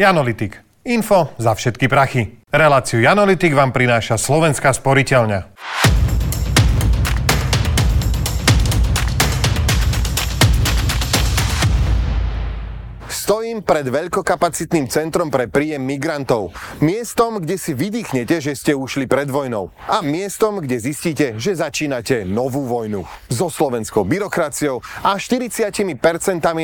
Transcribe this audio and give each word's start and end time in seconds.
Janolitik. 0.00 0.56
Info 0.88 1.28
za 1.36 1.52
všetky 1.52 1.84
prachy. 1.84 2.40
Reláciu 2.48 3.04
Janolitik 3.04 3.52
vám 3.52 3.68
prináša 3.68 4.16
Slovenská 4.16 4.72
sporiteľňa. 4.72 5.59
Pred 13.60 13.92
veľkokapacitným 13.92 14.88
centrom 14.88 15.28
pre 15.28 15.44
príjem 15.44 15.84
migrantov. 15.84 16.56
Miestom, 16.80 17.44
kde 17.44 17.60
si 17.60 17.76
vydýchnete, 17.76 18.40
že 18.40 18.56
ste 18.56 18.72
ušli 18.72 19.04
pred 19.04 19.28
vojnou. 19.28 19.68
A 19.84 20.00
miestom, 20.00 20.64
kde 20.64 20.80
zistíte, 20.80 21.36
že 21.36 21.60
začínate 21.60 22.24
novú 22.24 22.64
vojnu. 22.64 23.04
So 23.28 23.52
slovenskou 23.52 24.08
byrokraciou 24.08 24.80
a 25.04 25.20
40% 25.20 26.00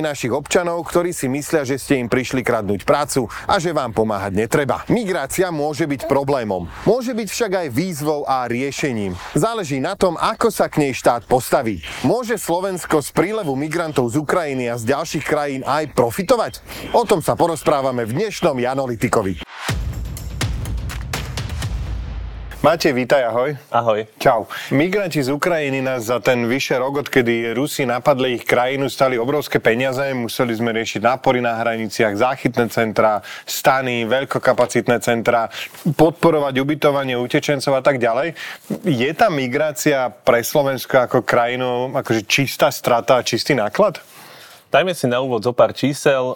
našich 0.00 0.32
občanov, 0.32 0.88
ktorí 0.88 1.12
si 1.12 1.28
myslia, 1.28 1.68
že 1.68 1.76
ste 1.76 2.00
im 2.00 2.08
prišli 2.08 2.40
kradnúť 2.40 2.88
prácu 2.88 3.28
a 3.44 3.60
že 3.60 3.76
vám 3.76 3.92
pomáhať 3.92 4.32
netreba. 4.32 4.82
Migrácia 4.88 5.52
môže 5.52 5.84
byť 5.84 6.08
problémom. 6.08 6.64
Môže 6.88 7.12
byť 7.12 7.28
však 7.28 7.52
aj 7.52 7.68
výzvou 7.70 8.24
a 8.24 8.48
riešením. 8.48 9.12
Záleží 9.36 9.78
na 9.78 9.94
tom, 9.98 10.16
ako 10.16 10.48
sa 10.48 10.72
k 10.72 10.88
nej 10.88 10.92
štát 10.96 11.28
postaví. 11.28 11.84
Môže 12.06 12.40
Slovensko 12.40 13.04
z 13.04 13.12
prílevu 13.12 13.52
migrantov 13.52 14.08
z 14.08 14.22
Ukrajiny 14.22 14.72
a 14.72 14.80
z 14.80 14.96
ďalších 14.96 15.24
krajín 15.26 15.62
aj 15.66 15.92
profitovať? 15.92 16.52
O 16.94 17.02
tom 17.02 17.18
sa 17.18 17.34
porozprávame 17.34 18.06
v 18.06 18.14
dnešnom 18.14 18.54
Janolitikovi. 18.62 19.42
Matej, 22.62 22.98
vítaj, 22.98 23.30
ahoj. 23.30 23.54
Ahoj. 23.70 24.10
Čau. 24.18 24.50
Migranti 24.74 25.22
z 25.22 25.30
Ukrajiny 25.30 25.82
nás 25.82 26.10
za 26.10 26.18
ten 26.18 26.50
vyše 26.50 26.74
rok, 26.74 27.06
odkedy 27.06 27.54
Rusi 27.54 27.86
napadli 27.86 28.38
ich 28.38 28.44
krajinu, 28.46 28.90
stali 28.90 29.14
obrovské 29.14 29.62
peniaze. 29.62 30.02
Museli 30.14 30.50
sme 30.50 30.74
riešiť 30.74 30.98
nápory 30.98 31.38
na 31.38 31.54
hraniciach, 31.58 32.18
záchytné 32.18 32.66
centra, 32.70 33.22
stany, 33.46 34.02
veľkokapacitné 34.10 34.98
centra, 34.98 35.46
podporovať 35.94 36.54
ubytovanie 36.58 37.14
utečencov 37.14 37.78
a 37.78 37.82
tak 37.86 38.02
ďalej. 38.02 38.34
Je 38.82 39.10
tá 39.14 39.30
migrácia 39.30 40.10
pre 40.10 40.42
Slovensko 40.42 41.06
ako 41.06 41.22
krajinu 41.22 41.94
akože 41.94 42.26
čistá 42.26 42.74
strata 42.74 43.22
a 43.22 43.26
čistý 43.26 43.54
náklad? 43.54 44.02
Dajme 44.74 44.90
si 44.90 45.06
na 45.06 45.22
úvod 45.22 45.46
zo 45.46 45.54
pár 45.54 45.70
čísel. 45.70 46.34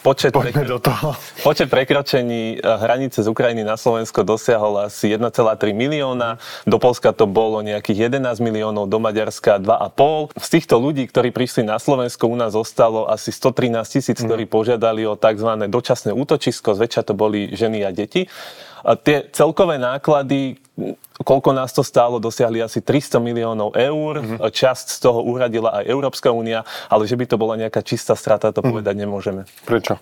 Počet, 0.00 0.32
prekro... 0.32 0.64
do 0.64 0.78
toho. 0.80 1.12
počet 1.44 1.68
prekročení 1.68 2.56
eh, 2.56 2.60
hranice 2.64 3.20
z 3.20 3.28
Ukrajiny 3.28 3.68
na 3.68 3.76
Slovensko 3.76 4.24
dosiahol 4.24 4.88
asi 4.88 5.12
1,3 5.12 5.28
milióna. 5.76 6.40
Do 6.64 6.80
Polska 6.80 7.12
to 7.12 7.28
bolo 7.28 7.60
nejakých 7.60 8.08
11 8.08 8.40
miliónov, 8.40 8.88
do 8.88 8.96
Maďarska 8.96 9.60
2,5. 9.60 10.40
Z 10.40 10.48
týchto 10.56 10.80
ľudí, 10.80 11.04
ktorí 11.04 11.28
prišli 11.36 11.68
na 11.68 11.76
Slovensko, 11.76 12.32
u 12.32 12.36
nás 12.36 12.56
zostalo 12.56 13.12
asi 13.12 13.28
113 13.28 13.76
tisíc, 13.84 14.16
mm. 14.16 14.24
ktorí 14.24 14.44
požiadali 14.48 15.04
o 15.04 15.20
tzv. 15.20 15.68
dočasné 15.68 16.16
útočisko. 16.16 16.72
Zväčša 16.72 17.04
to 17.04 17.12
boli 17.12 17.52
ženy 17.52 17.84
a 17.84 17.92
deti. 17.92 18.24
A 18.80 18.96
tie 18.96 19.28
celkové 19.28 19.76
náklady, 19.76 20.56
koľko 21.20 21.50
nás 21.52 21.70
to 21.72 21.84
stálo, 21.84 22.16
dosiahli 22.16 22.64
asi 22.64 22.80
300 22.80 23.20
miliónov 23.20 23.76
eur. 23.76 24.12
Mm-hmm. 24.20 24.38
Časť 24.50 24.86
z 24.96 24.98
toho 24.98 25.20
uhradila 25.24 25.82
aj 25.82 25.84
Európska 25.88 26.32
únia, 26.32 26.64
ale 26.88 27.04
že 27.04 27.16
by 27.16 27.24
to 27.28 27.36
bola 27.36 27.60
nejaká 27.60 27.84
čistá 27.84 28.16
strata, 28.16 28.50
to 28.50 28.60
mm-hmm. 28.60 28.72
povedať 28.72 28.94
nemôžeme. 28.96 29.42
Prečo? 29.68 30.00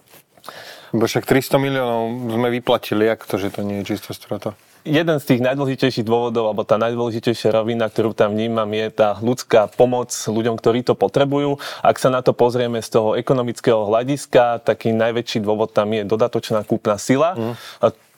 Lebo 0.94 1.04
však 1.04 1.24
300 1.28 1.60
miliónov 1.60 2.32
sme 2.32 2.48
vyplatili, 2.52 3.08
ako 3.08 3.24
to, 3.24 3.36
že 3.36 3.48
to 3.54 3.60
nie 3.66 3.82
je 3.82 3.94
čistá 3.94 4.12
strata? 4.16 4.56
jeden 4.88 5.16
z 5.20 5.24
tých 5.24 5.40
najdôležitejších 5.44 6.06
dôvodov, 6.06 6.50
alebo 6.50 6.64
tá 6.64 6.80
najdôležitejšia 6.80 7.52
rovina, 7.52 7.86
ktorú 7.92 8.16
tam 8.16 8.32
vnímam, 8.32 8.66
je 8.72 8.86
tá 8.88 9.20
ľudská 9.20 9.68
pomoc 9.76 10.10
ľuďom, 10.10 10.56
ktorí 10.56 10.80
to 10.86 10.96
potrebujú. 10.96 11.60
Ak 11.84 12.00
sa 12.00 12.08
na 12.08 12.24
to 12.24 12.32
pozrieme 12.32 12.80
z 12.80 12.88
toho 12.88 13.14
ekonomického 13.14 13.84
hľadiska, 13.84 14.64
taký 14.64 14.96
najväčší 14.96 15.44
dôvod 15.44 15.76
tam 15.76 15.92
je 15.92 16.02
dodatočná 16.08 16.64
kúpna 16.64 16.96
sila. 16.96 17.36
Mm. 17.36 17.54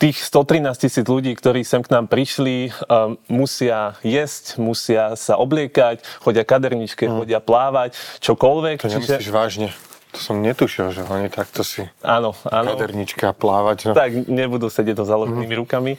Tých 0.00 0.16
113 0.24 0.80
tisíc 0.80 1.04
ľudí, 1.04 1.36
ktorí 1.36 1.60
sem 1.60 1.84
k 1.84 1.92
nám 1.92 2.08
prišli, 2.08 2.72
um, 2.88 3.20
musia 3.28 4.00
jesť, 4.00 4.56
musia 4.56 5.12
sa 5.12 5.36
obliekať, 5.36 6.00
chodia 6.24 6.40
kaderničke, 6.40 7.04
mm. 7.04 7.12
chodia 7.20 7.40
plávať, 7.44 8.00
čokoľvek. 8.24 8.80
To 8.80 8.88
nemyslíš 8.88 9.28
čiže... 9.28 9.34
vážne? 9.34 9.68
To 10.10 10.18
som 10.18 10.42
netušil, 10.42 10.90
že 10.90 11.06
oni 11.06 11.30
takto 11.30 11.62
si 11.62 11.86
áno, 12.02 12.34
áno. 12.50 12.74
kadernička 12.74 13.30
plávať. 13.30 13.90
No. 13.90 13.92
Tak 13.94 14.26
nebudú 14.26 14.66
sedieť 14.66 14.98
to 14.98 15.04
založenými 15.06 15.54
mm. 15.54 15.60
rukami. 15.62 15.92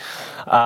A 0.43 0.61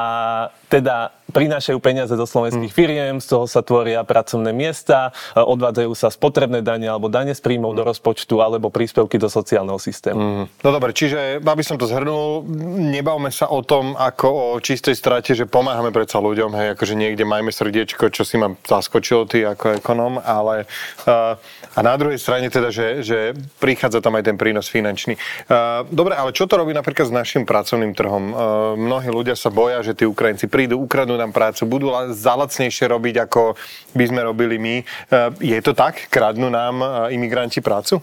teda 0.66 1.14
prinášajú 1.36 1.84
peniaze 1.84 2.16
do 2.16 2.24
slovenských 2.24 2.72
mm. 2.72 2.80
firiem, 2.80 3.16
z 3.20 3.28
toho 3.36 3.44
sa 3.44 3.60
tvoria 3.60 4.08
pracovné 4.08 4.56
miesta, 4.56 5.12
odvádzajú 5.36 5.92
sa 5.92 6.08
spotrebné 6.08 6.64
dane 6.64 6.88
alebo 6.88 7.12
dane 7.12 7.36
z 7.36 7.44
príjmov 7.44 7.76
mm. 7.76 7.78
do 7.78 7.84
rozpočtu 7.84 8.40
alebo 8.40 8.72
príspevky 8.72 9.20
do 9.20 9.28
sociálneho 9.28 9.76
systému. 9.76 10.16
Mm. 10.16 10.46
No 10.64 10.70
dobre, 10.72 10.96
čiže 10.96 11.44
aby 11.44 11.64
som 11.68 11.76
to 11.76 11.92
zhrnul, 11.92 12.48
nebavme 12.96 13.28
sa 13.36 13.52
o 13.52 13.60
tom 13.60 14.00
ako 14.00 14.56
o 14.56 14.64
čistej 14.64 14.96
strate, 14.96 15.36
že 15.36 15.44
pomáhame 15.44 15.92
predsa 15.92 16.24
ľuďom, 16.24 16.56
hej, 16.56 16.68
akože 16.80 16.96
niekde 16.96 17.28
majme 17.28 17.52
srdiečko, 17.52 18.08
čo 18.16 18.24
si 18.24 18.40
ma 18.40 18.56
zaskočilo 18.64 19.28
ty 19.28 19.44
ako 19.44 19.76
ekonom, 19.76 20.24
ale 20.24 20.64
uh, 21.10 21.36
a 21.76 21.80
na 21.84 22.00
druhej 22.00 22.16
strane 22.16 22.48
teda, 22.48 22.72
že, 22.72 23.04
že 23.04 23.36
prichádza 23.60 24.00
tam 24.00 24.16
aj 24.16 24.32
ten 24.32 24.40
prínos 24.40 24.72
finančný. 24.72 25.20
Uh, 25.52 25.84
dobre, 25.92 26.16
ale 26.16 26.32
čo 26.32 26.48
to 26.48 26.56
robí 26.56 26.72
napríklad 26.72 27.12
s 27.12 27.14
našim 27.14 27.44
pracovným 27.44 27.92
trhom? 27.92 28.24
Uh, 28.32 28.36
mnohí 28.80 29.12
ľudia 29.12 29.36
sa 29.36 29.52
boja, 29.52 29.84
že 29.84 29.92
tí 29.92 30.08
Ukrajinci 30.08 30.48
prídu, 30.48 30.80
ukradnú 30.80 31.20
nám 31.26 31.34
prácu, 31.34 31.66
budú 31.66 31.90
zalacnejšie 32.14 32.86
robiť, 32.86 33.26
ako 33.26 33.58
by 33.98 34.06
sme 34.06 34.22
robili 34.22 34.62
my. 34.62 34.76
Uh, 35.10 35.34
je 35.42 35.58
to 35.66 35.74
tak? 35.74 36.06
Kradnú 36.14 36.54
nám 36.54 36.76
uh, 36.80 36.90
imigranti 37.10 37.60
prácu? 37.66 38.00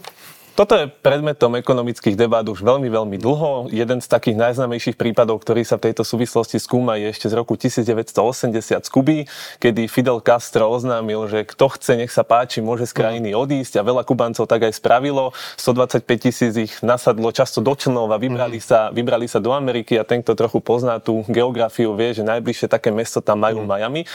Toto 0.53 0.77
je 0.77 0.85
predmetom 0.85 1.57
ekonomických 1.57 2.13
debát 2.13 2.45
už 2.45 2.61
veľmi, 2.61 2.85
veľmi 2.85 3.17
dlho. 3.17 3.73
Jeden 3.73 3.97
z 3.97 4.05
takých 4.05 4.37
najznámejších 4.37 5.01
prípadov, 5.01 5.41
ktorý 5.41 5.65
sa 5.65 5.81
v 5.81 5.89
tejto 5.89 6.05
súvislosti 6.05 6.61
skúma, 6.61 6.93
je 7.01 7.09
ešte 7.09 7.25
z 7.25 7.33
roku 7.33 7.57
1980 7.57 8.61
z 8.61 8.89
Kuby, 8.93 9.25
kedy 9.57 9.89
Fidel 9.89 10.21
Castro 10.21 10.69
oznámil, 10.69 11.25
že 11.25 11.49
kto 11.49 11.73
chce, 11.73 12.05
nech 12.05 12.13
sa 12.13 12.21
páči, 12.21 12.61
môže 12.61 12.85
z 12.85 12.93
krajiny 12.93 13.33
odísť 13.33 13.81
a 13.81 13.87
veľa 13.87 14.05
Kubancov 14.05 14.45
tak 14.45 14.69
aj 14.69 14.77
spravilo. 14.77 15.33
125 15.57 16.05
tisíc 16.21 16.53
ich 16.53 16.73
nasadlo 16.85 17.33
často 17.33 17.57
do 17.57 17.73
člnov 17.73 18.13
a 18.13 18.21
vybrali, 18.21 18.61
mm. 18.61 18.65
sa, 18.69 18.93
vybrali 18.93 19.25
sa 19.25 19.41
do 19.41 19.57
Ameriky 19.57 19.97
a 19.97 20.05
ten, 20.05 20.21
kto 20.21 20.37
trochu 20.37 20.61
pozná 20.61 21.01
tú 21.01 21.25
geografiu, 21.33 21.97
vie, 21.97 22.13
že 22.13 22.21
najbližšie 22.21 22.69
také 22.69 22.93
mesto 22.93 23.25
tam 23.25 23.41
majú 23.41 23.65
mm. 23.65 23.69
Miami. 23.73 24.05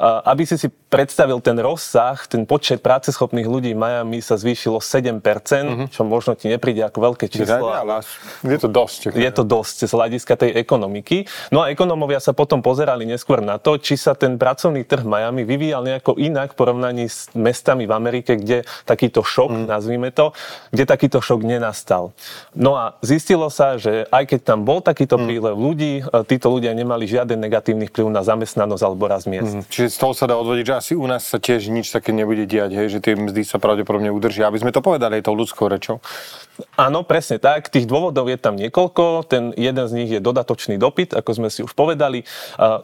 Aby 0.00 0.48
si 0.48 0.56
si 0.56 0.72
predstavil 0.88 1.44
ten 1.44 1.60
rozsah, 1.60 2.16
ten 2.24 2.48
počet 2.48 2.80
práceschopných 2.80 3.44
ľudí 3.44 3.76
v 3.76 3.78
Miami 3.78 4.18
sa 4.24 4.40
zvýšilo 4.40 4.80
7%, 4.80 5.20
mm-hmm. 5.20 5.86
čo 5.92 6.02
možno 6.08 6.32
ti 6.34 6.48
nepríde 6.48 6.82
ako 6.88 6.98
veľké 7.12 7.28
číslo. 7.28 7.68
Je 8.42 8.58
to 8.58 8.66
dosť. 8.66 9.12
Je 9.12 9.30
to 9.30 9.44
dosť 9.44 9.76
z 9.86 9.92
hľadiska 9.92 10.34
tej 10.40 10.50
ekonomiky. 10.56 11.28
No 11.52 11.62
a 11.62 11.68
ekonomovia 11.68 12.18
sa 12.18 12.32
potom 12.32 12.64
pozerali 12.64 13.04
neskôr 13.04 13.44
na 13.44 13.60
to, 13.60 13.76
či 13.76 14.00
sa 14.00 14.16
ten 14.16 14.40
pracovný 14.40 14.88
trh 14.88 15.04
Miami 15.04 15.44
vyvíjal 15.44 15.84
nejako 15.84 16.16
inak 16.16 16.56
v 16.56 16.58
porovnaní 16.58 17.06
s 17.06 17.28
mestami 17.36 17.84
v 17.84 17.92
Amerike, 17.92 18.40
kde 18.40 18.64
takýto 18.88 19.20
šok, 19.20 19.52
mm. 19.52 19.64
nazvime 19.68 20.08
to, 20.10 20.32
kde 20.72 20.84
takýto 20.88 21.20
šok 21.20 21.44
nenastal. 21.44 22.16
No 22.56 22.74
a 22.74 22.96
zistilo 23.04 23.52
sa, 23.52 23.76
že 23.76 24.08
aj 24.08 24.32
keď 24.32 24.40
tam 24.42 24.64
bol 24.64 24.80
takýto 24.80 25.20
mm. 25.20 25.24
prílev 25.28 25.54
ľudí, 25.54 25.92
e, 26.02 26.24
títo 26.24 26.50
ľudia 26.50 26.72
nemali 26.72 27.06
žiaden 27.06 27.38
negatívny 27.38 27.86
vplyv 27.92 28.10
na 28.10 28.24
zamestnanosť 28.24 28.82
alebo 28.82 29.04
raz 29.06 29.28
miest. 29.28 29.54
Mm. 29.54 29.62
Čiže 29.68 29.89
z 29.90 29.96
toho 29.98 30.14
sa 30.14 30.30
dá 30.30 30.38
odvodiť, 30.38 30.64
že 30.64 30.74
asi 30.78 30.92
u 30.94 31.04
nás 31.04 31.26
sa 31.26 31.42
tiež 31.42 31.66
nič 31.68 31.90
také 31.90 32.14
nebude 32.14 32.46
diať, 32.46 32.70
hej, 32.78 32.88
že 32.88 33.02
tie 33.02 33.18
mzdy 33.18 33.42
sa 33.42 33.58
pravdepodobne 33.58 34.14
udržia, 34.14 34.46
aby 34.46 34.62
sme 34.62 34.70
to 34.70 34.78
povedali 34.78 35.18
aj 35.18 35.26
tou 35.26 35.34
ľudskou 35.34 35.66
rečou. 35.66 35.98
Áno, 36.76 37.04
presne 37.04 37.40
tak. 37.40 37.68
Tých 37.68 37.86
dôvodov 37.86 38.28
je 38.30 38.38
tam 38.38 38.56
niekoľko. 38.56 39.28
Ten 39.28 39.52
jeden 39.56 39.86
z 39.86 39.92
nich 39.92 40.10
je 40.10 40.20
dodatočný 40.20 40.76
dopyt, 40.76 41.16
ako 41.16 41.30
sme 41.36 41.48
si 41.48 41.60
už 41.64 41.72
povedali. 41.74 42.24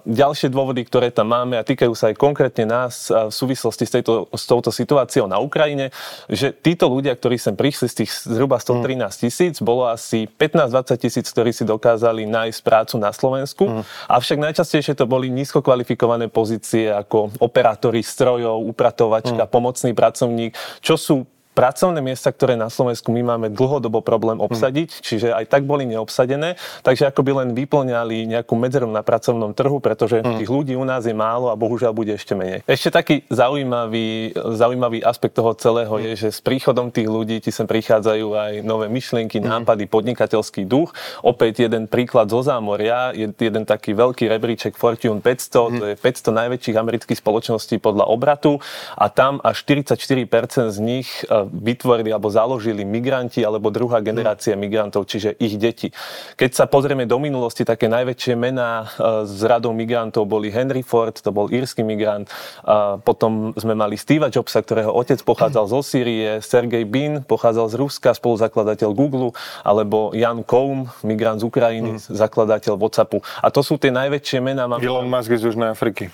Ďalšie 0.04 0.52
dôvody, 0.52 0.84
ktoré 0.84 1.12
tam 1.12 1.32
máme 1.32 1.56
a 1.56 1.66
týkajú 1.66 1.92
sa 1.92 2.12
aj 2.12 2.16
konkrétne 2.16 2.64
nás 2.68 3.08
v 3.08 3.32
súvislosti 3.32 3.84
s, 3.86 3.92
tejto, 3.92 4.30
s 4.32 4.44
touto 4.44 4.70
situáciou 4.70 5.30
na 5.30 5.38
Ukrajine, 5.40 5.94
že 6.26 6.52
títo 6.52 6.90
ľudia, 6.90 7.14
ktorí 7.14 7.36
sem 7.36 7.54
prišli 7.54 7.86
z 7.88 7.94
tých 8.04 8.10
zhruba 8.26 8.58
113 8.60 9.24
tisíc, 9.26 9.54
bolo 9.60 9.88
asi 9.88 10.26
15-20 10.26 11.02
tisíc, 11.02 11.26
ktorí 11.30 11.50
si 11.54 11.64
dokázali 11.66 12.26
nájsť 12.26 12.60
prácu 12.62 12.94
na 12.98 13.10
Slovensku. 13.14 13.64
Mm. 13.68 13.82
Avšak 14.10 14.38
najčastejšie 14.40 14.98
to 14.98 15.08
boli 15.08 15.30
nízko 15.30 15.62
kvalifikované 15.62 16.28
pozície 16.28 16.90
ako 16.90 17.36
operátori 17.38 18.02
strojov, 18.02 18.64
upratovačka, 18.66 19.46
mm. 19.46 19.50
pomocný 19.50 19.92
pracovník, 19.96 20.52
čo 20.82 20.98
sú 20.98 21.26
pracovné 21.56 22.04
miesta, 22.04 22.28
ktoré 22.28 22.52
na 22.52 22.68
Slovensku 22.68 23.08
my 23.08 23.24
máme 23.24 23.48
dlhodobo 23.48 24.04
problém 24.04 24.36
obsadiť, 24.44 25.00
hmm. 25.00 25.00
čiže 25.00 25.28
aj 25.32 25.48
tak 25.48 25.64
boli 25.64 25.88
neobsadené, 25.88 26.60
takže 26.84 27.08
ako 27.08 27.24
by 27.24 27.32
len 27.40 27.48
vyplňali 27.56 28.28
nejakú 28.28 28.52
medzeru 28.60 28.84
na 28.92 29.00
pracovnom 29.00 29.56
trhu, 29.56 29.80
pretože 29.80 30.20
hmm. 30.20 30.44
tých 30.44 30.50
ľudí 30.52 30.76
u 30.76 30.84
nás 30.84 31.08
je 31.08 31.16
málo 31.16 31.48
a 31.48 31.56
bohužiaľ 31.56 31.96
bude 31.96 32.12
ešte 32.12 32.36
menej. 32.36 32.60
Ešte 32.68 32.92
taký 32.92 33.24
zaujímavý, 33.32 34.36
zaujímavý 34.36 35.00
aspekt 35.00 35.40
toho 35.40 35.56
celého 35.56 35.96
hmm. 35.96 36.04
je, 36.12 36.28
že 36.28 36.36
s 36.36 36.44
príchodom 36.44 36.92
tých 36.92 37.08
ľudí 37.08 37.40
ti 37.40 37.48
sem 37.48 37.64
prichádzajú 37.64 38.26
aj 38.36 38.52
nové 38.60 38.92
myšlienky, 38.92 39.40
hmm. 39.40 39.48
nápady, 39.48 39.88
podnikateľský 39.88 40.68
duch. 40.68 40.92
Opäť 41.24 41.64
jeden 41.64 41.88
príklad 41.88 42.28
zo 42.28 42.44
zámoria, 42.44 43.16
je 43.16 43.32
jeden 43.32 43.64
taký 43.64 43.96
veľký 43.96 44.28
rebríček 44.28 44.76
Fortune 44.76 45.24
500, 45.24 45.24
hmm. 45.24 45.78
to 45.80 45.84
je 45.88 45.94
500 45.96 46.40
najväčších 46.44 46.76
amerických 46.76 47.18
spoločností 47.18 47.80
podľa 47.80 48.12
obratu 48.12 48.60
a 48.92 49.08
tam 49.08 49.40
až 49.40 49.64
44% 49.64 50.68
z 50.68 50.78
nich 50.84 51.08
vytvorili 51.50 52.10
alebo 52.10 52.28
založili 52.28 52.82
migranti 52.82 53.42
alebo 53.46 53.70
druhá 53.70 54.02
generácia 54.02 54.58
migrantov, 54.58 55.06
čiže 55.06 55.38
ich 55.38 55.56
deti. 55.56 55.94
Keď 56.34 56.50
sa 56.52 56.64
pozrieme 56.66 57.06
do 57.06 57.16
minulosti, 57.22 57.62
také 57.62 57.86
najväčšie 57.86 58.34
mená 58.34 58.90
z 59.24 59.40
radou 59.46 59.70
migrantov 59.70 60.26
boli 60.26 60.50
Henry 60.50 60.82
Ford, 60.82 61.14
to 61.14 61.30
bol 61.30 61.48
írsky 61.48 61.86
migrant, 61.86 62.28
potom 63.06 63.54
sme 63.54 63.78
mali 63.78 63.94
Steva 63.94 64.28
Jobsa, 64.28 64.60
ktorého 64.60 64.90
otec 64.90 65.22
pochádzal 65.22 65.64
zo 65.70 65.80
Sýrie, 65.80 66.42
Sergej 66.42 66.84
Bin 66.84 67.22
pochádzal 67.22 67.70
z 67.70 67.74
Ruska, 67.78 68.10
spoluzakladateľ 68.12 68.90
Google, 68.92 69.30
alebo 69.62 70.10
Jan 70.12 70.42
Koum, 70.42 70.90
migrant 71.06 71.40
z 71.40 71.46
Ukrajiny, 71.46 71.96
mm. 71.96 72.10
zakladateľ 72.10 72.74
WhatsAppu. 72.74 73.22
A 73.40 73.48
to 73.54 73.62
sú 73.62 73.78
tie 73.78 73.94
najväčšie 73.94 74.38
mená. 74.42 74.66
Elon 74.66 75.06
Musk 75.06 75.30
z 75.30 75.46
Južnej 75.46 75.70
Afriky. 75.70 76.10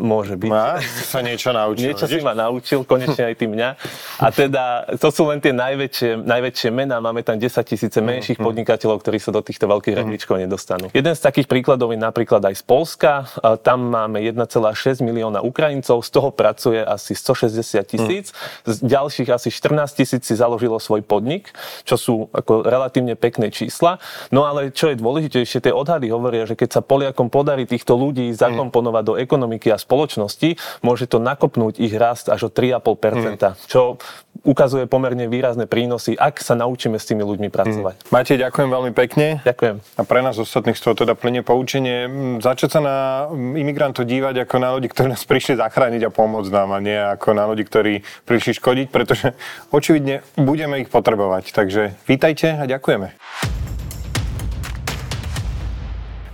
Môže 0.00 0.34
byť. 0.40 0.48
Má 0.48 0.80
sa 0.80 1.20
niečo 1.20 1.52
naučil. 1.52 1.92
Niečo 1.92 2.08
si 2.08 2.24
ma 2.24 2.32
naučil, 2.32 2.88
konečne 2.88 3.28
aj 3.28 3.34
ty 3.36 3.44
mňa. 3.44 3.68
A 4.16 4.26
teda, 4.32 4.88
to 4.96 5.12
sú 5.12 5.28
len 5.28 5.44
tie 5.44 5.52
najväčšie, 5.52 6.24
najväčšie 6.24 6.68
mená. 6.72 7.04
Máme 7.04 7.20
tam 7.20 7.36
10 7.36 7.52
tisíce 7.68 8.00
menších 8.00 8.40
mm. 8.40 8.44
podnikateľov, 8.44 9.04
ktorí 9.04 9.20
sa 9.20 9.28
do 9.28 9.44
týchto 9.44 9.68
veľkých 9.68 9.94
mm. 9.94 10.00
rebríčkov 10.00 10.40
nedostanú. 10.40 10.88
Jeden 10.96 11.12
z 11.12 11.20
takých 11.20 11.46
príkladov 11.52 11.92
je 11.92 12.00
napríklad 12.00 12.40
aj 12.48 12.56
z 12.56 12.64
Polska. 12.64 13.28
Tam 13.60 13.92
máme 13.92 14.24
1,6 14.24 15.04
milióna 15.04 15.44
Ukrajincov, 15.44 16.00
z 16.00 16.10
toho 16.10 16.32
pracuje 16.32 16.80
asi 16.80 17.12
160 17.12 17.84
tisíc. 17.84 18.32
Mm. 18.32 18.72
Z 18.72 18.76
ďalších 18.80 19.28
asi 19.28 19.52
14 19.52 20.00
tisíc 20.00 20.22
si 20.24 20.32
založilo 20.32 20.80
svoj 20.80 21.04
podnik, 21.04 21.52
čo 21.84 22.00
sú 22.00 22.32
ako 22.32 22.64
relatívne 22.64 23.20
pekné 23.20 23.52
čísla. 23.52 24.00
No 24.32 24.48
ale 24.48 24.72
čo 24.72 24.88
je 24.88 24.96
dôležitejšie, 24.96 25.60
tie 25.60 25.76
odhady 25.76 26.08
hovoria, 26.08 26.48
že 26.48 26.56
keď 26.56 26.80
sa 26.80 26.80
Poliakom 26.80 27.28
podarí 27.28 27.68
týchto 27.68 28.00
ľudí 28.00 28.32
zakomponovať 28.32 29.04
do 29.04 29.14
ekonomiky 29.20 29.68
a 29.68 29.76
spoločnosti, 29.90 30.54
môže 30.86 31.10
to 31.10 31.18
nakopnúť 31.18 31.82
ich 31.82 31.90
rast 31.98 32.30
až 32.30 32.46
o 32.46 32.50
3,5%, 32.54 33.34
mm. 33.34 33.66
čo 33.66 33.98
ukazuje 34.46 34.86
pomerne 34.86 35.26
výrazné 35.26 35.66
prínosy, 35.66 36.14
ak 36.14 36.38
sa 36.38 36.54
naučíme 36.54 36.94
s 36.94 37.10
tými 37.10 37.26
ľuďmi 37.26 37.50
pracovať. 37.50 38.06
Mm. 38.06 38.14
Matej, 38.14 38.38
ďakujem 38.38 38.68
veľmi 38.70 38.92
pekne. 38.94 39.26
Ďakujem. 39.42 39.76
A 39.98 40.02
pre 40.06 40.22
nás 40.22 40.38
ostatných 40.38 40.78
z 40.78 40.82
toho 40.86 40.94
teda 40.94 41.18
plne 41.18 41.42
poučenie. 41.42 42.06
Začať 42.38 42.78
sa 42.78 42.80
na 42.80 42.96
imigrantov 43.34 44.06
dívať 44.06 44.46
ako 44.46 44.56
na 44.62 44.70
ľudí, 44.78 44.86
ktorí 44.86 45.10
nás 45.10 45.26
prišli 45.26 45.58
zachrániť 45.58 46.06
a 46.06 46.14
pomôcť 46.14 46.50
nám 46.54 46.70
a 46.72 46.78
nie 46.78 46.96
ako 46.96 47.34
na 47.34 47.44
ľudí, 47.50 47.66
ktorí 47.66 48.06
prišli 48.24 48.62
škodiť, 48.62 48.86
pretože 48.94 49.34
očividne 49.74 50.22
budeme 50.38 50.78
ich 50.78 50.88
potrebovať. 50.88 51.50
Takže 51.50 51.98
vítajte 52.06 52.54
a 52.54 52.64
ďakujeme. 52.70 53.69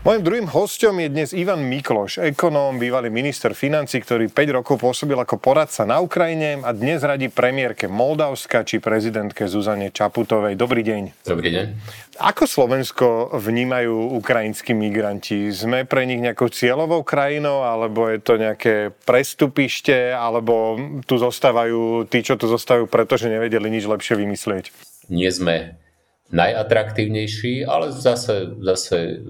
Mojím 0.06 0.23
druhým 0.23 0.47
hostom 0.55 1.03
je 1.03 1.11
dnes 1.11 1.35
Ivan 1.35 1.67
Mikloš, 1.67 2.23
ekonóm, 2.31 2.79
bývalý 2.79 3.11
minister 3.11 3.58
financí, 3.58 3.99
ktorý 3.99 4.31
5 4.31 4.62
rokov 4.62 4.79
pôsobil 4.79 5.19
ako 5.19 5.35
poradca 5.35 5.82
na 5.82 5.99
Ukrajine 5.99 6.62
a 6.62 6.70
dnes 6.70 7.03
radí 7.03 7.26
premiérke 7.26 7.91
Moldavska 7.91 8.62
či 8.62 8.79
prezidentke 8.79 9.50
Zuzane 9.50 9.91
Čaputovej. 9.91 10.55
Dobrý 10.55 10.87
deň. 10.87 11.26
Dobrý 11.26 11.50
deň. 11.50 11.67
Ako 12.23 12.47
Slovensko 12.47 13.35
vnímajú 13.35 14.14
ukrajinskí 14.23 14.79
migranti? 14.79 15.50
Sme 15.50 15.82
pre 15.82 16.06
nich 16.06 16.23
nejakou 16.23 16.55
cieľovou 16.55 17.03
krajinou, 17.03 17.67
alebo 17.67 18.06
je 18.06 18.23
to 18.23 18.38
nejaké 18.38 18.94
prestupište, 19.11 20.14
alebo 20.14 20.79
tu 21.03 21.19
zostávajú 21.19 22.06
tí, 22.06 22.23
čo 22.23 22.38
tu 22.38 22.47
zostávajú, 22.47 22.87
pretože 22.87 23.26
nevedeli 23.26 23.67
nič 23.75 23.91
lepšie 23.91 24.14
vymyslieť? 24.23 24.70
Nie 25.11 25.35
sme 25.35 25.82
najatraktívnejší, 26.31 27.67
ale 27.67 27.91
zase, 27.91 28.55
zase 28.62 29.26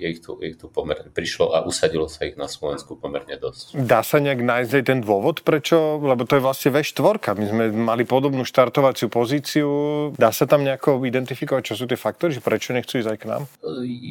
je 0.00 0.08
ich 0.08 0.20
tu, 0.24 0.40
ich 0.40 0.56
tu 0.56 0.72
pomerne 0.72 1.12
prišlo 1.12 1.52
a 1.52 1.62
usadilo 1.68 2.08
sa 2.08 2.24
ich 2.24 2.40
na 2.40 2.48
Slovensku 2.48 2.96
pomerne 2.96 3.36
dosť. 3.36 3.76
Dá 3.76 4.00
sa 4.00 4.16
nejak 4.18 4.40
nájsť 4.40 4.72
aj 4.72 4.84
ten 4.88 4.98
dôvod, 5.04 5.44
prečo? 5.44 6.00
Lebo 6.00 6.24
to 6.24 6.40
je 6.40 6.42
vlastne 6.42 6.72
V4. 6.72 7.36
My 7.36 7.46
sme 7.46 7.64
mali 7.70 8.08
podobnú 8.08 8.48
štartovaciu 8.48 9.12
pozíciu. 9.12 9.68
Dá 10.16 10.32
sa 10.32 10.48
tam 10.48 10.64
nejako 10.64 11.04
identifikovať, 11.04 11.62
čo 11.62 11.74
sú 11.76 11.84
tie 11.84 12.00
faktory, 12.00 12.32
že 12.32 12.40
prečo 12.40 12.72
nechcú 12.72 12.98
ísť 12.98 13.10
aj 13.12 13.18
k 13.20 13.24
nám? 13.28 13.42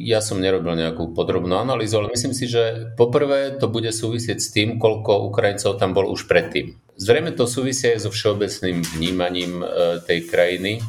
Ja 0.06 0.22
som 0.22 0.38
nerobil 0.38 0.78
nejakú 0.78 1.10
podrobnú 1.10 1.58
analýzu, 1.58 1.98
ale 1.98 2.14
myslím 2.14 2.32
si, 2.32 2.46
že 2.46 2.94
poprvé 2.94 3.58
to 3.58 3.66
bude 3.66 3.90
súvisieť 3.90 4.38
s 4.38 4.54
tým, 4.54 4.78
koľko 4.78 5.26
Ukrajincov 5.26 5.82
tam 5.82 5.92
bol 5.92 6.06
už 6.06 6.30
predtým. 6.30 6.78
Zrejme 7.00 7.32
to 7.32 7.48
súvisia 7.48 7.96
aj 7.96 8.04
so 8.04 8.10
všeobecným 8.12 8.84
vnímaním 8.84 9.64
e, 9.64 10.04
tej 10.04 10.28
krajiny, 10.28 10.84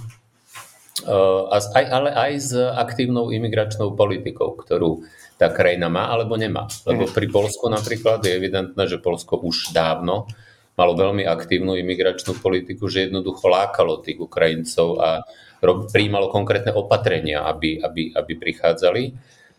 aj, 1.08 1.86
ale 1.88 2.10
aj 2.14 2.32
s 2.38 2.52
aktívnou 2.58 3.34
imigračnou 3.34 3.94
politikou, 3.98 4.58
ktorú 4.58 5.06
tá 5.42 5.50
krajina 5.50 5.90
má 5.90 6.10
alebo 6.14 6.38
nemá. 6.38 6.70
Lebo 6.86 7.10
pri 7.10 7.26
Polsku 7.26 7.66
napríklad 7.66 8.22
je 8.22 8.38
evidentné, 8.38 8.84
že 8.86 9.02
Polsko 9.02 9.42
už 9.42 9.74
dávno 9.74 10.30
malo 10.78 10.94
veľmi 10.96 11.28
aktívnu 11.28 11.76
imigračnú 11.78 12.40
politiku, 12.40 12.88
že 12.88 13.10
jednoducho 13.10 13.50
lákalo 13.50 14.02
tých 14.02 14.18
Ukrajincov 14.22 14.98
a 15.02 15.22
prijímalo 15.62 16.34
konkrétne 16.34 16.74
opatrenia, 16.74 17.46
aby, 17.46 17.78
aby, 17.78 18.14
aby 18.18 18.34
prichádzali, 18.34 19.04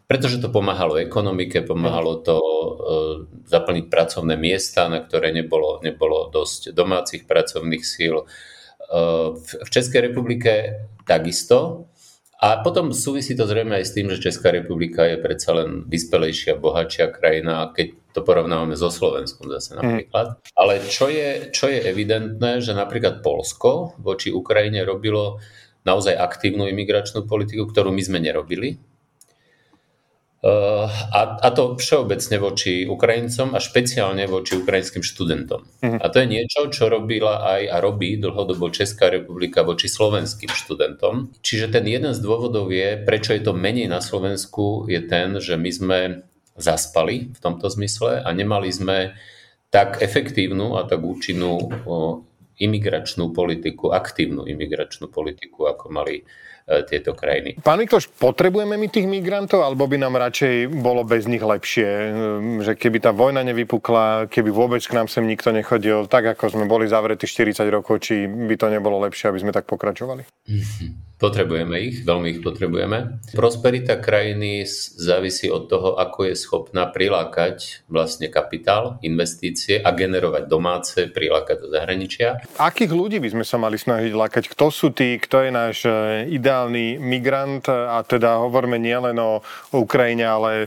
pretože 0.06 0.42
to 0.42 0.50
pomáhalo 0.50 0.98
ekonomike, 0.98 1.62
pomáhalo 1.62 2.20
to 2.20 2.36
e, 2.36 2.52
zaplniť 3.46 3.86
pracovné 3.86 4.34
miesta, 4.34 4.90
na 4.90 4.98
ktoré 4.98 5.30
nebolo, 5.30 5.78
nebolo 5.78 6.26
dosť 6.26 6.74
domácich 6.74 7.22
pracovných 7.24 7.84
síl. 7.86 8.26
V 9.62 9.68
Českej 9.72 10.12
republike 10.12 10.84
takisto. 11.08 11.88
A 12.42 12.58
potom 12.58 12.90
súvisí 12.90 13.38
to 13.38 13.46
zrejme 13.46 13.78
aj 13.78 13.86
s 13.86 13.94
tým, 13.94 14.10
že 14.10 14.18
Česká 14.18 14.50
republika 14.50 15.06
je 15.06 15.14
predsa 15.14 15.54
len 15.54 15.86
vyspelejšia, 15.86 16.58
bohatšia 16.58 17.14
krajina, 17.14 17.70
keď 17.70 17.94
to 18.12 18.20
porovnávame 18.26 18.74
so 18.74 18.90
Slovenskom 18.90 19.46
zase 19.46 19.78
napríklad. 19.78 20.36
Mm. 20.36 20.58
Ale 20.58 20.74
čo 20.84 21.06
je, 21.06 21.54
čo 21.54 21.70
je 21.70 21.80
evidentné, 21.86 22.58
že 22.58 22.74
napríklad 22.74 23.22
Polsko 23.22 23.94
voči 24.02 24.34
Ukrajine 24.34 24.82
robilo 24.82 25.38
naozaj 25.86 26.18
aktívnu 26.18 26.66
imigračnú 26.66 27.24
politiku, 27.30 27.70
ktorú 27.70 27.94
my 27.94 28.02
sme 28.02 28.18
nerobili. 28.18 28.82
Uh, 30.42 30.90
a, 31.14 31.38
a 31.38 31.48
to 31.54 31.78
všeobecne 31.78 32.42
voči 32.42 32.82
Ukrajincom 32.82 33.54
a 33.54 33.62
špeciálne 33.62 34.26
voči 34.26 34.58
ukrajinským 34.58 34.98
študentom. 34.98 35.62
Uh-huh. 35.62 35.98
A 36.02 36.10
to 36.10 36.18
je 36.18 36.26
niečo, 36.26 36.66
čo 36.66 36.90
robila 36.90 37.46
aj 37.46 37.70
a 37.70 37.76
robí 37.78 38.18
dlhodobo 38.18 38.66
Česká 38.74 39.06
republika 39.06 39.62
voči 39.62 39.86
slovenským 39.86 40.50
študentom. 40.50 41.30
Čiže 41.46 41.78
ten 41.78 41.86
jeden 41.86 42.10
z 42.10 42.18
dôvodov 42.18 42.74
je, 42.74 42.98
prečo 43.06 43.38
je 43.38 43.46
to 43.46 43.54
menej 43.54 43.86
na 43.86 44.02
Slovensku, 44.02 44.90
je 44.90 44.98
ten, 45.06 45.38
že 45.38 45.54
my 45.54 45.70
sme 45.70 45.98
zaspali 46.58 47.30
v 47.30 47.38
tomto 47.38 47.70
zmysle 47.70 48.26
a 48.26 48.28
nemali 48.34 48.74
sme 48.74 49.14
tak 49.70 50.02
efektívnu 50.02 50.74
a 50.74 50.90
tak 50.90 51.06
účinnú 51.06 51.70
imigračnú 52.58 53.30
politiku, 53.30 53.94
aktívnu 53.94 54.42
imigračnú 54.44 55.06
politiku, 55.06 55.70
ako 55.70 55.86
mali 55.88 56.26
tieto 56.86 57.12
krajiny. 57.12 57.58
Pán 57.60 57.82
Mikloš, 57.82 58.06
potrebujeme 58.16 58.78
my 58.78 58.88
tých 58.88 59.10
migrantov, 59.10 59.66
alebo 59.66 59.84
by 59.90 59.98
nám 59.98 60.14
radšej 60.14 60.70
bolo 60.70 61.02
bez 61.02 61.26
nich 61.26 61.42
lepšie? 61.42 61.88
Ehm, 61.88 62.62
že 62.62 62.78
keby 62.78 63.02
tá 63.02 63.10
vojna 63.10 63.42
nevypukla, 63.42 64.30
keby 64.30 64.50
vôbec 64.54 64.82
k 64.82 64.94
nám 64.94 65.10
sem 65.10 65.26
nikto 65.26 65.50
nechodil, 65.50 66.06
tak 66.06 66.38
ako 66.38 66.54
sme 66.54 66.64
boli 66.70 66.86
zavretí 66.86 67.26
40 67.26 67.66
rokov, 67.68 68.02
či 68.06 68.26
by 68.30 68.54
to 68.54 68.70
nebolo 68.70 69.02
lepšie, 69.02 69.28
aby 69.28 69.42
sme 69.42 69.52
tak 69.52 69.66
pokračovali? 69.66 70.22
Potrebujeme 71.22 71.78
ich, 71.78 72.02
veľmi 72.02 72.34
ich 72.34 72.40
potrebujeme. 72.42 73.22
Prosperita 73.30 73.94
krajiny 73.94 74.66
závisí 74.98 75.46
od 75.46 75.70
toho, 75.70 75.94
ako 75.94 76.26
je 76.26 76.34
schopná 76.34 76.90
prilákať 76.90 77.86
vlastne 77.86 78.26
kapitál, 78.26 78.98
investície 79.06 79.78
a 79.78 79.94
generovať 79.94 80.50
domáce, 80.50 80.98
prilákať 81.06 81.56
do 81.62 81.68
zahraničia. 81.70 82.42
Akých 82.58 82.90
ľudí 82.90 83.22
by 83.22 83.38
sme 83.38 83.44
sa 83.46 83.54
mali 83.54 83.78
snažiť 83.78 84.10
lákať? 84.10 84.50
Kto 84.50 84.74
sú 84.74 84.90
tí, 84.90 85.14
kto 85.22 85.46
je 85.46 85.50
náš 85.54 85.86
e, 85.86 86.26
ideálny 86.34 86.98
migrant? 86.98 87.70
A 87.70 88.02
teda 88.02 88.42
hovoríme 88.42 88.82
nielen 88.82 89.14
o 89.22 89.46
Ukrajine, 89.70 90.26
ale 90.26 90.66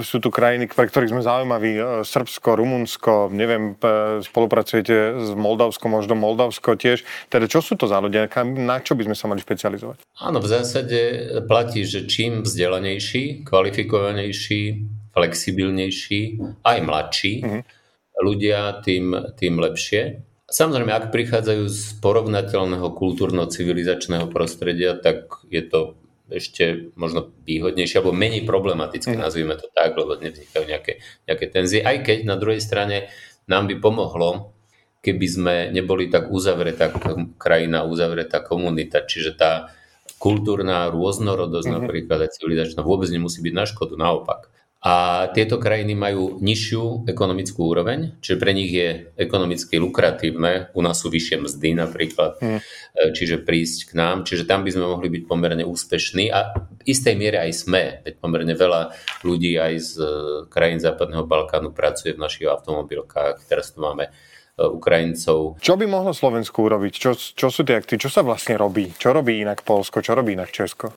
sú 0.00 0.24
tu 0.24 0.32
krajiny, 0.32 0.72
pre 0.72 0.88
ktorých 0.88 1.12
sme 1.12 1.20
zaujímaví. 1.20 1.72
E, 1.76 1.82
Srbsko, 2.08 2.56
Rumunsko, 2.56 3.28
neviem, 3.28 3.76
e, 3.76 4.24
spolupracujete 4.24 5.20
s 5.20 5.36
Moldavskom, 5.36 5.92
možno 5.92 6.16
Moldavsko 6.16 6.80
tiež. 6.80 7.04
Teda 7.28 7.44
čo 7.44 7.60
sú 7.60 7.76
to 7.76 7.84
za 7.84 8.00
ľudia? 8.00 8.24
Na 8.56 8.80
čo 8.80 8.96
by 8.96 9.04
sme 9.04 9.16
sa 9.20 9.28
mali 9.28 9.44
špecializovať? 9.44 9.81
Áno, 10.22 10.38
v 10.38 10.48
zásade 10.48 11.00
platí, 11.50 11.82
že 11.82 12.06
čím 12.06 12.46
vzdelanejší, 12.46 13.42
kvalifikovanejší, 13.42 14.62
flexibilnejší, 15.12 16.20
aj 16.64 16.78
mladší 16.80 17.34
mm-hmm. 17.42 17.62
ľudia, 18.22 18.80
tým, 18.80 19.12
tým 19.36 19.54
lepšie. 19.60 20.22
Samozrejme, 20.52 20.92
ak 20.92 21.12
prichádzajú 21.12 21.64
z 21.68 21.82
porovnateľného 22.04 22.92
kultúrno-civilizačného 22.92 24.28
prostredia, 24.28 24.96
tak 25.00 25.42
je 25.48 25.64
to 25.64 25.96
ešte 26.32 26.92
možno 26.96 27.28
výhodnejšie 27.44 28.00
alebo 28.00 28.16
menej 28.16 28.48
problematické, 28.48 29.16
mm. 29.16 29.20
nazvime 29.20 29.52
to 29.60 29.68
tak, 29.68 29.92
lebo 29.92 30.16
nevznikajú 30.16 30.64
nejaké, 30.64 31.04
nejaké 31.28 31.46
tenzie. 31.52 31.84
Aj 31.84 32.00
keď 32.00 32.24
na 32.24 32.40
druhej 32.40 32.60
strane 32.60 33.12
nám 33.44 33.68
by 33.68 33.76
pomohlo, 33.80 34.56
keby 35.02 35.26
sme 35.26 35.54
neboli 35.74 36.06
tak 36.06 36.30
uzavretá 36.30 36.88
krajina, 37.36 37.82
uzavretá 37.82 38.38
komunita, 38.38 39.02
čiže 39.02 39.34
tá 39.34 39.74
kultúrna 40.22 40.86
rôznorodosť 40.94 41.66
mm-hmm. 41.66 41.82
napríklad 41.82 42.18
aj 42.22 42.38
civilizačná 42.38 42.86
vôbec 42.86 43.10
nemusí 43.10 43.42
byť 43.42 43.54
na 43.54 43.66
škodu, 43.66 43.98
naopak. 43.98 44.54
A 44.82 45.30
tieto 45.30 45.62
krajiny 45.62 45.94
majú 45.94 46.42
nižšiu 46.42 47.06
ekonomickú 47.06 47.70
úroveň, 47.70 48.18
čiže 48.18 48.34
pre 48.34 48.50
nich 48.50 48.66
je 48.74 49.14
ekonomicky 49.14 49.78
lukratívne, 49.78 50.74
u 50.74 50.82
nás 50.82 50.98
sú 50.98 51.06
vyššie 51.06 51.38
mzdy 51.38 51.70
napríklad, 51.78 52.42
hmm. 52.42 52.58
čiže 53.14 53.46
prísť 53.46 53.90
k 53.90 53.92
nám, 53.94 54.26
čiže 54.26 54.42
tam 54.42 54.66
by 54.66 54.74
sme 54.74 54.90
mohli 54.90 55.06
byť 55.06 55.22
pomerne 55.30 55.62
úspešní 55.62 56.34
a 56.34 56.50
v 56.58 56.82
istej 56.82 57.14
miere 57.14 57.46
aj 57.46 57.62
sme, 57.62 58.02
veď 58.02 58.14
pomerne 58.18 58.58
veľa 58.58 58.90
ľudí 59.22 59.54
aj 59.54 59.74
z 59.78 59.92
e, 60.02 60.06
krajín 60.50 60.82
Západného 60.82 61.30
Balkánu 61.30 61.70
pracuje 61.70 62.18
v 62.18 62.22
našich 62.26 62.50
automobilkách, 62.50 63.46
teraz 63.46 63.70
tu 63.70 63.86
máme 63.86 64.10
Ukrajincov. 64.58 65.56
Čo 65.58 65.74
by 65.80 65.84
mohlo 65.88 66.12
Slovensku 66.12 66.68
urobiť? 66.68 66.92
Čo, 66.92 67.10
čo 67.16 67.48
sú 67.48 67.64
tie 67.64 67.80
akty? 67.80 67.96
Čo 67.96 68.12
sa 68.12 68.20
vlastne 68.20 68.60
robí? 68.60 68.92
Čo 69.00 69.16
robí 69.16 69.40
inak 69.40 69.64
Polsko? 69.64 70.04
Čo 70.04 70.12
robí 70.12 70.36
inak 70.36 70.52
Česko? 70.52 70.92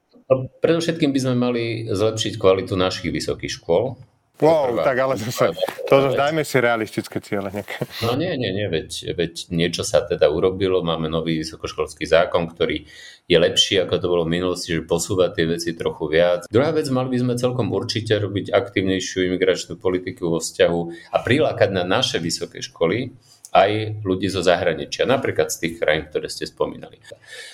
Predovšetkým 0.60 1.14
by 1.14 1.20
sme 1.22 1.36
mali 1.38 1.64
zlepšiť 1.88 2.42
kvalitu 2.42 2.74
našich 2.74 3.14
vysokých 3.14 3.62
škôl. 3.62 3.96
Wow, 4.36 4.84
tak 4.84 5.00
ale 5.00 5.16
zase, 5.16 5.56
to 5.88 5.96
zase 5.96 6.20
dajme 6.20 6.44
si 6.44 6.60
realistické 6.60 7.24
ciele 7.24 7.48
nejaké. 7.56 7.88
No 8.04 8.20
nie, 8.20 8.36
nie, 8.36 8.52
nie, 8.52 8.68
veď, 8.68 9.16
veď 9.16 9.48
niečo 9.48 9.88
sa 9.88 10.04
teda 10.04 10.28
urobilo, 10.28 10.84
máme 10.84 11.08
nový 11.08 11.40
vysokoškolský 11.40 12.04
zákon, 12.04 12.52
ktorý 12.52 12.84
je 13.32 13.38
lepší, 13.40 13.80
ako 13.80 13.96
to 13.96 14.12
bolo 14.12 14.28
v 14.28 14.36
minulosti, 14.36 14.76
že 14.76 14.84
posúva 14.84 15.32
tie 15.32 15.48
veci 15.48 15.72
trochu 15.72 16.12
viac. 16.12 16.52
Druhá 16.52 16.76
vec, 16.76 16.84
mali 16.92 17.16
by 17.16 17.18
sme 17.24 17.34
celkom 17.40 17.72
určite 17.72 18.20
robiť 18.20 18.52
aktívnejšiu 18.52 19.24
imigračnú 19.24 19.80
politiku 19.80 20.28
vo 20.28 20.44
vzťahu 20.44 20.82
a 21.16 21.18
prilákať 21.24 21.70
na 21.72 21.88
naše 21.88 22.20
vysoké 22.20 22.60
školy 22.60 23.16
aj 23.56 24.04
ľudí 24.04 24.28
zo 24.28 24.44
zahraničia, 24.44 25.08
napríklad 25.08 25.48
z 25.48 25.58
tých 25.64 25.74
krajín, 25.80 26.12
ktoré 26.12 26.28
ste 26.28 26.44
spomínali. 26.44 27.00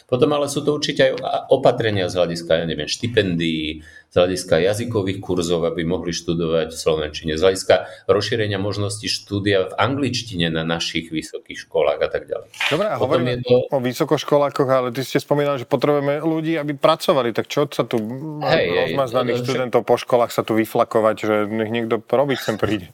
Potom 0.09 0.33
ale 0.33 0.49
sú 0.49 0.65
to 0.65 0.73
určite 0.73 1.13
aj 1.13 1.13
opatrenia 1.53 2.09
z 2.09 2.17
hľadiska, 2.17 2.51
ja 2.57 2.65
neviem, 2.65 2.89
štipendií, 2.89 3.85
z 4.11 4.15
hľadiska 4.19 4.59
jazykových 4.59 5.23
kurzov, 5.23 5.63
aby 5.63 5.87
mohli 5.87 6.11
študovať 6.11 6.75
v 6.75 6.79
Slovenčine, 6.83 7.39
z 7.39 7.47
hľadiska 7.47 7.75
rozšírenia 8.11 8.59
možností 8.59 9.07
štúdia 9.07 9.71
v 9.71 9.73
angličtine 9.79 10.51
na 10.51 10.67
našich 10.67 11.15
vysokých 11.15 11.63
školách 11.63 11.99
a 12.03 12.09
tak 12.11 12.27
ďalej. 12.27 12.51
Dobre, 12.67 12.87
a 12.91 12.99
hovoríme 12.99 13.39
to... 13.39 13.71
o 13.71 13.79
vysokoškolákoch, 13.79 14.67
ale 14.67 14.91
ty 14.91 15.07
ste 15.07 15.23
spomínali, 15.23 15.63
že 15.63 15.67
potrebujeme 15.69 16.19
ľudí, 16.19 16.59
aby 16.59 16.75
pracovali, 16.75 17.31
tak 17.31 17.47
čo 17.47 17.71
sa 17.71 17.87
tu 17.87 18.03
hey, 18.43 18.91
rozmaznaných 18.91 19.39
hey, 19.39 19.43
študentov 19.47 19.87
po 19.87 19.95
školách 19.95 20.35
sa 20.35 20.43
tu 20.43 20.59
vyflakovať, 20.59 21.15
že 21.15 21.35
nech 21.47 21.71
niekto 21.71 22.03
robiť 22.03 22.39
sem 22.43 22.59
príde? 22.59 22.91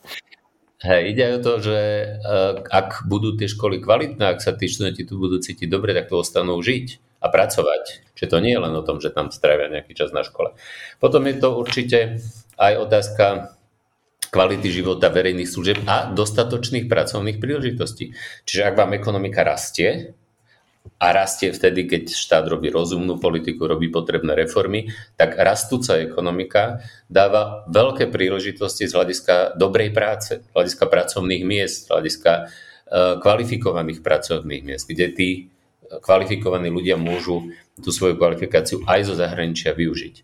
Hej, 0.77 1.17
ide 1.17 1.25
o 1.35 1.39
to, 1.41 1.53
že 1.57 1.77
uh, 2.21 2.61
ak 2.69 3.09
budú 3.09 3.33
tie 3.33 3.49
školy 3.49 3.81
kvalitné, 3.81 4.21
ak 4.29 4.45
sa 4.45 4.53
tí 4.53 4.69
študenti 4.69 5.09
tu 5.09 5.17
budú 5.17 5.41
cítiť 5.41 5.65
dobre, 5.65 5.97
tak 5.97 6.05
tu 6.05 6.21
ostanú 6.21 6.53
žiť 6.61 7.01
a 7.17 7.33
pracovať. 7.33 8.13
Čiže 8.13 8.29
to 8.29 8.37
nie 8.45 8.53
je 8.53 8.61
len 8.61 8.73
o 8.77 8.85
tom, 8.85 9.01
že 9.01 9.09
tam 9.09 9.33
strávia 9.33 9.73
nejaký 9.73 9.97
čas 9.97 10.13
na 10.13 10.21
škole. 10.21 10.53
Potom 11.01 11.25
je 11.25 11.35
to 11.41 11.57
určite 11.57 12.21
aj 12.61 12.73
otázka 12.77 13.57
kvality 14.29 14.69
života 14.69 15.09
verejných 15.09 15.49
služieb 15.49 15.81
a 15.89 16.13
dostatočných 16.13 16.85
pracovných 16.85 17.41
príležitostí. 17.41 18.13
Čiže 18.45 18.61
ak 18.69 18.77
vám 18.77 18.93
ekonomika 18.93 19.41
rastie, 19.41 20.13
a 20.95 21.07
rastie 21.11 21.51
vtedy, 21.51 21.85
keď 21.85 22.03
štát 22.15 22.45
robí 22.47 22.71
rozumnú 22.71 23.19
politiku, 23.19 23.67
robí 23.67 23.91
potrebné 23.91 24.33
reformy, 24.33 24.87
tak 25.19 25.35
rastúca 25.35 25.99
ekonomika 25.99 26.79
dáva 27.11 27.67
veľké 27.67 28.07
príležitosti 28.07 28.87
z 28.87 28.95
hľadiska 28.95 29.35
dobrej 29.59 29.91
práce, 29.91 30.39
z 30.39 30.49
hľadiska 30.55 30.85
pracovných 30.87 31.43
miest, 31.43 31.85
z 31.85 31.89
hľadiska 31.91 32.31
e, 32.33 32.43
kvalifikovaných 33.19 33.99
pracovných 34.01 34.63
miest, 34.63 34.85
kde 34.87 35.07
tí 35.13 35.29
kvalifikovaní 35.87 36.67
ľudia 36.67 36.99
môžu 36.99 37.47
tú 37.79 37.93
svoju 37.93 38.17
kvalifikáciu 38.17 38.83
aj 38.89 39.07
zo 39.07 39.15
zahraničia 39.15 39.71
využiť. 39.77 40.15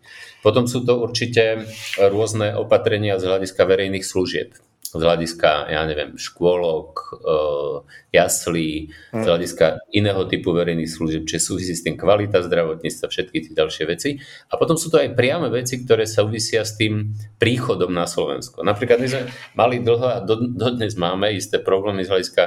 Potom 0.41 0.67
sú 0.67 0.83
to 0.83 0.99
určite 0.99 1.69
rôzne 1.95 2.57
opatrenia 2.57 3.15
z 3.21 3.29
hľadiska 3.29 3.63
verejných 3.63 4.03
služieb 4.03 4.57
z 4.93 5.01
hľadiska, 5.01 5.73
ja 5.73 5.81
neviem, 5.89 6.13
škôlok, 6.13 6.91
eh, 7.17 7.77
jaslí, 8.13 8.93
z 8.93 9.17
hm. 9.17 9.25
hľadiska 9.25 9.65
iného 9.89 10.21
typu 10.29 10.53
verejných 10.53 10.89
služieb, 10.89 11.25
čiže 11.25 11.49
súvisí 11.49 11.73
s 11.73 11.81
tým 11.81 11.97
kvalita 11.97 12.45
zdravotníctva, 12.45 13.09
všetky 13.09 13.37
tie 13.49 13.53
ďalšie 13.57 13.83
veci. 13.89 14.21
A 14.49 14.57
potom 14.61 14.77
sú 14.77 14.93
to 14.93 15.01
aj 15.01 15.17
priame 15.17 15.49
veci, 15.49 15.81
ktoré 15.81 16.05
súvisia 16.05 16.61
s 16.61 16.77
tým 16.77 17.17
príchodom 17.41 17.89
na 17.89 18.05
Slovensko. 18.05 18.61
Napríklad 18.61 19.01
my 19.01 19.07
sme 19.09 19.21
mali 19.57 19.81
dlho 19.81 20.07
a 20.07 20.21
dodnes 20.21 20.93
máme 20.93 21.33
isté 21.33 21.57
problémy 21.57 22.05
z 22.05 22.09
hľadiska 22.13 22.43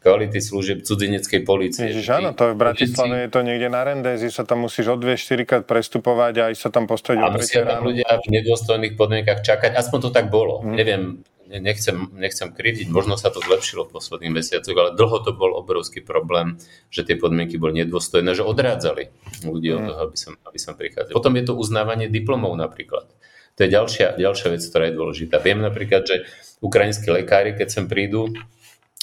kvality 0.00 0.40
služieb 0.40 0.80
cudzineckej 0.80 1.44
policie. 1.44 1.92
Ježiš, 1.92 2.08
áno, 2.08 2.32
to 2.32 2.56
v 2.56 2.56
Bratislave, 2.56 3.28
je 3.28 3.30
to 3.30 3.44
niekde 3.44 3.68
na 3.68 3.84
Rendezi, 3.84 4.32
sa 4.32 4.48
tam 4.48 4.64
musíš 4.64 4.96
odvieť 4.96 5.44
4 5.44 5.44
krát 5.44 5.64
prestupovať 5.68 6.34
a 6.40 6.42
aj 6.48 6.54
sa 6.56 6.72
tam 6.72 6.88
postaviť 6.88 7.20
a 7.20 7.28
musia 7.28 7.62
tam 7.68 7.84
ľudia 7.84 8.08
v 8.08 8.26
nedôstojných 8.40 8.96
podmienkach 8.96 9.44
čakať, 9.44 9.76
aspoň 9.76 9.98
to 10.08 10.10
tak 10.10 10.32
bolo. 10.32 10.64
Hmm. 10.64 10.72
Neviem, 10.72 11.20
nechcem, 11.58 12.14
nechcem 12.14 12.54
krydiť, 12.54 12.86
možno 12.94 13.18
sa 13.18 13.34
to 13.34 13.42
zlepšilo 13.42 13.90
v 13.90 13.98
posledných 13.98 14.36
mesiacoch, 14.38 14.76
ale 14.78 14.94
dlho 14.94 15.18
to 15.26 15.34
bol 15.34 15.50
obrovský 15.58 15.98
problém, 15.98 16.62
že 16.94 17.02
tie 17.02 17.18
podmienky 17.18 17.58
boli 17.58 17.82
nedôstojné, 17.82 18.30
že 18.38 18.46
odrádzali 18.46 19.10
ľudí 19.42 19.74
od 19.74 19.80
mm. 19.82 19.88
toho, 19.90 20.00
aby 20.06 20.16
som, 20.16 20.32
aby 20.46 20.58
som 20.62 20.78
prichádzal. 20.78 21.10
Potom 21.10 21.34
je 21.34 21.44
to 21.50 21.58
uznávanie 21.58 22.06
diplomov 22.06 22.54
napríklad. 22.54 23.10
To 23.58 23.60
je 23.66 23.74
ďalšia, 23.74 24.16
ďalšia 24.16 24.48
vec, 24.54 24.62
ktorá 24.62 24.84
je 24.88 24.94
dôležitá. 24.96 25.36
Viem 25.42 25.60
napríklad, 25.60 26.06
že 26.06 26.16
ukrajinskí 26.62 27.10
lekári, 27.10 27.58
keď 27.58 27.68
sem 27.68 27.84
prídu, 27.90 28.30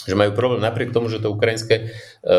že 0.07 0.15
majú 0.15 0.31
problém 0.31 0.63
napriek 0.63 0.95
tomu, 0.95 1.11
že 1.11 1.19
to 1.19 1.35
ukrajinské 1.35 1.75
e, 1.77 1.85
e, 1.85 2.33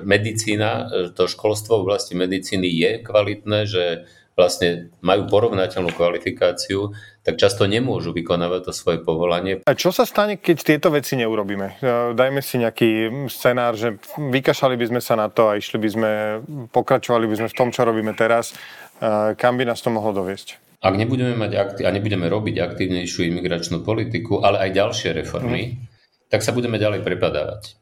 medicína, 0.00 0.88
e, 0.88 1.12
to 1.12 1.28
školstvo 1.28 1.78
v 1.78 1.84
oblasti 1.84 2.16
medicíny 2.16 2.64
je 2.64 2.90
kvalitné, 3.04 3.58
že 3.68 4.08
vlastne 4.40 4.88
majú 5.04 5.28
porovnateľnú 5.28 5.92
kvalifikáciu, 5.92 6.96
tak 7.20 7.36
často 7.36 7.68
nemôžu 7.68 8.16
vykonávať 8.16 8.60
to 8.64 8.72
svoje 8.72 9.04
povolanie. 9.04 9.60
A 9.68 9.76
čo 9.76 9.92
sa 9.92 10.08
stane, 10.08 10.40
keď 10.40 10.56
tieto 10.64 10.88
veci 10.88 11.20
neurobíme? 11.20 11.76
E, 11.76 12.16
dajme 12.16 12.40
si 12.40 12.56
nejaký 12.56 13.12
scenár, 13.28 13.76
že 13.76 14.00
vykašali 14.16 14.80
by 14.80 14.86
sme 14.88 15.00
sa 15.04 15.20
na 15.20 15.28
to 15.28 15.52
a 15.52 15.60
išli 15.60 15.76
by 15.76 15.88
sme, 15.92 16.10
pokračovali 16.72 17.28
by 17.28 17.44
sme 17.44 17.48
v 17.52 17.56
tom, 17.60 17.68
čo 17.68 17.84
robíme 17.84 18.16
teraz. 18.16 18.56
E, 18.96 19.36
kam 19.36 19.60
by 19.60 19.68
nás 19.68 19.84
to 19.84 19.92
mohlo 19.92 20.16
doviesť? 20.16 20.80
Ak 20.80 20.96
nebudeme 20.96 21.36
mať 21.36 21.52
akti- 21.60 21.84
a 21.84 21.92
nebudeme 21.92 22.24
robiť 22.32 22.56
aktívnejšiu 22.56 23.28
imigračnú 23.28 23.84
politiku, 23.84 24.40
ale 24.40 24.64
aj 24.64 24.80
ďalšie 24.80 25.10
reformy, 25.12 25.76
mm. 25.76 26.32
tak 26.32 26.40
sa 26.40 26.56
budeme 26.56 26.80
ďalej 26.80 27.04
prepadávať. 27.04 27.79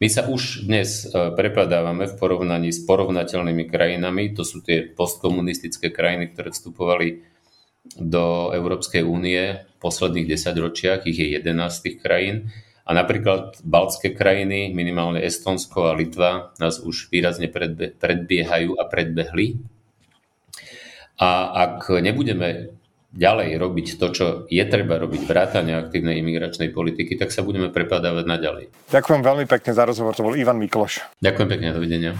My 0.00 0.08
sa 0.08 0.24
už 0.24 0.64
dnes 0.64 1.04
e, 1.04 1.12
prepadávame 1.12 2.08
v 2.08 2.16
porovnaní 2.16 2.72
s 2.72 2.80
porovnateľnými 2.88 3.68
krajinami, 3.68 4.32
to 4.32 4.48
sú 4.48 4.64
tie 4.64 4.88
postkomunistické 4.88 5.92
krajiny, 5.92 6.32
ktoré 6.32 6.56
vstupovali 6.56 7.20
do 8.00 8.48
Európskej 8.56 9.04
únie 9.04 9.60
v 9.60 9.76
posledných 9.76 10.24
desaťročiach, 10.24 11.04
ich 11.04 11.20
je 11.20 11.36
11 11.36 11.84
tých 11.84 12.00
krajín. 12.00 12.48
A 12.88 12.96
napríklad 12.96 13.60
baltské 13.60 14.16
krajiny, 14.16 14.72
minimálne 14.72 15.20
Estonsko 15.20 15.92
a 15.92 15.96
Litva, 15.96 16.56
nás 16.56 16.80
už 16.80 17.12
výrazne 17.12 17.52
predbiehajú 18.00 18.80
a 18.80 18.88
predbehli. 18.88 19.60
A 21.20 21.28
ak 21.68 21.92
nebudeme 22.00 22.72
ďalej 23.10 23.58
robiť 23.58 23.86
to, 23.98 24.06
čo 24.14 24.24
je 24.46 24.64
treba 24.70 24.98
robiť, 24.98 25.26
vrátane 25.26 25.74
aktívnej 25.74 26.22
imigračnej 26.22 26.70
politiky, 26.70 27.18
tak 27.18 27.34
sa 27.34 27.42
budeme 27.42 27.70
prepadávať 27.70 28.24
naďalej. 28.26 28.64
Ďakujem 28.90 29.22
veľmi 29.22 29.44
pekne 29.50 29.70
za 29.74 29.82
rozhovor, 29.82 30.14
to 30.14 30.22
bol 30.22 30.34
Ivan 30.34 30.62
Mikloš. 30.62 31.02
Ďakujem 31.18 31.48
pekne, 31.50 31.68
dovidenia. 31.74 32.12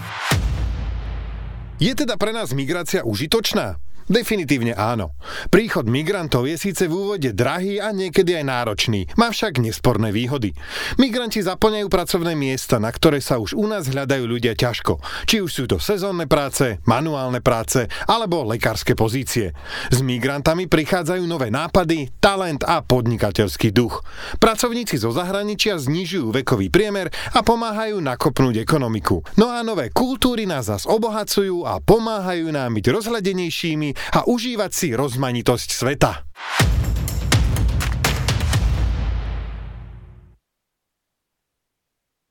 Je 1.81 1.97
teda 1.97 2.13
pre 2.13 2.29
nás 2.29 2.53
migrácia 2.53 3.01
užitočná? 3.01 3.81
Definitívne 4.11 4.75
áno. 4.75 5.15
Príchod 5.47 5.87
migrantov 5.87 6.43
je 6.43 6.59
síce 6.59 6.83
v 6.83 6.91
úvode 6.91 7.31
drahý 7.31 7.79
a 7.79 7.95
niekedy 7.95 8.35
aj 8.35 8.43
náročný, 8.43 9.07
má 9.15 9.31
však 9.31 9.63
nesporné 9.63 10.11
výhody. 10.11 10.51
Migranti 10.99 11.39
zaplňajú 11.39 11.87
pracovné 11.87 12.35
miesta, 12.35 12.75
na 12.75 12.91
ktoré 12.91 13.23
sa 13.23 13.39
už 13.39 13.55
u 13.55 13.63
nás 13.71 13.87
hľadajú 13.87 14.27
ľudia 14.27 14.51
ťažko. 14.51 14.99
Či 15.31 15.39
už 15.39 15.51
sú 15.55 15.63
to 15.63 15.79
sezónne 15.79 16.27
práce, 16.27 16.83
manuálne 16.83 17.39
práce 17.39 17.87
alebo 18.03 18.43
lekárske 18.43 18.99
pozície. 18.99 19.55
S 19.87 20.03
migrantami 20.03 20.67
prichádzajú 20.67 21.23
nové 21.23 21.47
nápady, 21.47 22.11
talent 22.19 22.67
a 22.67 22.83
podnikateľský 22.83 23.71
duch. 23.71 24.03
Pracovníci 24.43 24.99
zo 24.99 25.15
zahraničia 25.15 25.79
znižujú 25.79 26.35
vekový 26.35 26.67
priemer 26.67 27.07
a 27.31 27.39
pomáhajú 27.47 28.03
nakopnúť 28.03 28.59
ekonomiku. 28.59 29.23
No 29.39 29.55
a 29.55 29.63
nové 29.63 29.87
kultúry 29.87 30.43
nás 30.43 30.67
zas 30.67 30.83
obohacujú 30.83 31.63
a 31.63 31.79
pomáhajú 31.79 32.51
nám 32.51 32.75
byť 32.75 32.85
rozhľadenejšími 32.91 34.00
a 34.15 34.25
užívať 34.25 34.71
si 34.73 34.87
rozmanitosť 34.97 35.69
sveta. 35.69 36.11